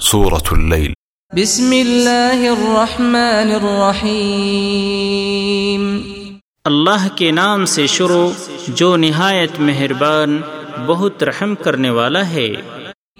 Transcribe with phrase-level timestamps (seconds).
[0.00, 0.92] سورة الليل.
[1.42, 6.00] بسم الله الرحمن الرحيم
[6.64, 8.30] اللہ کے نام سے شروع
[8.68, 10.40] جو نہایت مہربان
[10.86, 12.48] بہت رحم کرنے والا ہے۔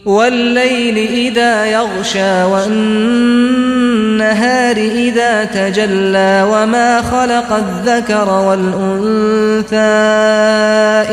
[0.06, 9.80] والليل إذا يغشى والنهار إذا تجلى وما خلق الذكر والأنثى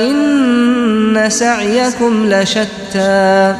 [0.07, 3.53] إن سعيكم لشتى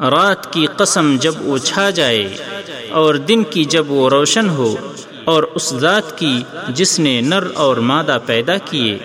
[0.00, 2.36] رات کی قسم جب وہ چھا جائے
[2.90, 4.74] اور دن کی جب وہ روشن ہو
[5.24, 8.98] اور اس ذات کی جس نے نر اور مادہ پیدا کیے،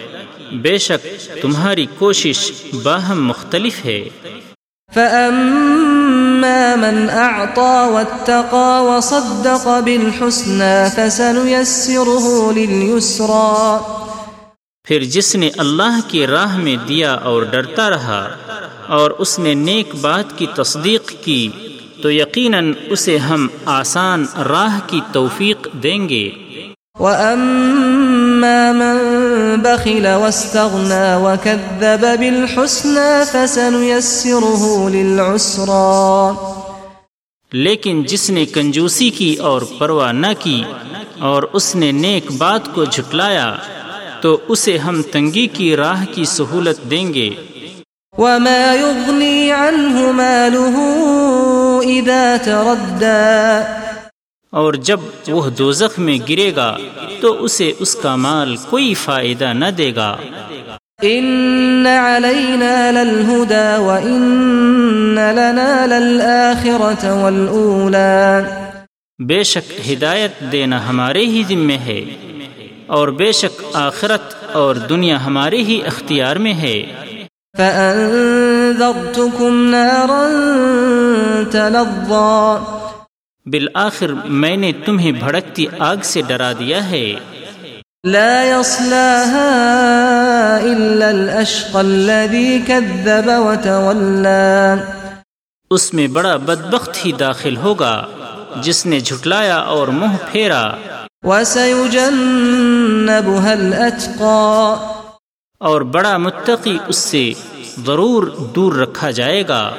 [0.51, 1.07] بے شک
[1.41, 2.51] تمہاری کوشش
[2.83, 4.09] باہم مختلف ہے۔
[4.93, 13.77] فأما من أعطى واتقى وصدق بالحسنى فسنيسره لليسرى۔
[14.87, 18.27] پھر جس نے اللہ کی راہ میں دیا اور ڈرتا رہا
[18.87, 21.49] اور اس نے نیک بات کی تصدیق کی
[22.01, 26.29] تو یقیناً اسے ہم آسان راہ کی توفیق دیں گے۔
[26.99, 36.33] وأما من بخل واستغنى وكذب بالحسنى فسنيسره للعسرى۔
[37.51, 40.63] لیکن جس نے کنجوسی کی اور پرواہ نہ کی
[41.19, 43.55] اور اس نے نیک بات کو جھٹلایا
[44.23, 47.29] تو اسے ہم تنگی کی راہ کی سہولت دیں گے۔
[48.17, 50.79] وما يغني عنه ماله
[51.83, 53.61] إذا تردى۔
[54.51, 56.77] اور جب وہ دوزخ میں گرے گا
[57.21, 60.17] تو اسے اس کا مال کوئی فائدہ نہ دے گا۔
[61.03, 68.41] إن علينا للهدى وإن لنا للآخرة والأولى۔
[69.25, 72.03] بے شک ہدایت دینا ہمارے ہی ذمے ہے۔
[72.87, 76.83] اور بے شک آخرت اور دنیا ہمارے ہی اختیار میں ہے۔
[77.57, 82.63] فأنذرتكم نارا تلظى۔
[83.45, 87.15] بالآخر میں نے تمہیں بھڑکتی آگ سے ڈرا دیا ہے۔
[88.03, 94.83] لا يصلاها إلا الأشقى الذي كذب وتولى۔
[95.71, 98.05] اس میں بڑا بدبخت ہی داخل ہوگا
[98.55, 100.71] جس نے جھٹلایا اور منہ پھیرا۔
[101.23, 102.19] وسيجنبها
[103.51, 104.75] الأتقى.
[105.59, 107.33] اور بڑا متقی اس سے
[107.85, 108.23] ضرور
[108.55, 109.75] دور رکھا جائے گا۔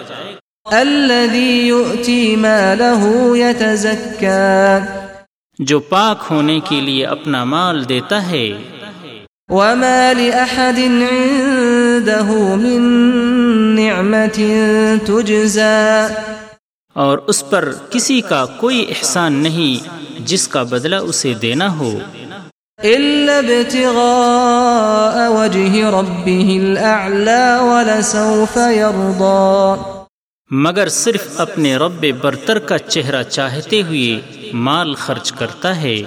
[0.65, 4.79] الذي يؤتي ماله يتزكى.
[5.59, 8.53] جو پاک ہونے کے لیے اپنا مال دیتا ہے۔
[9.49, 12.83] وما لأحد عنده من
[13.77, 14.45] نعمة
[15.07, 16.07] تجزى.
[16.93, 21.99] اور اس پر کسی کا کوئی احسان نہیں۔ جس کا بدلہ اسے دینا ہو۔
[22.83, 29.81] إلا ابتغاء وجه ربه الأعلى ولسوف يرضى۔
[30.51, 34.21] مگر صرف اپنے رب برتر کا چہرہ چاہتے ہوئے
[34.53, 36.03] مال خرچ کرتا ہے۔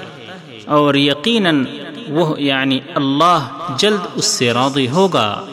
[0.65, 1.65] اور یقیناً
[2.09, 5.43] وہ یعنی اللہ جلد اس سے راضی ہوگا۔